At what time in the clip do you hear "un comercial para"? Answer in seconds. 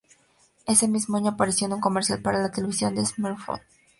1.73-2.39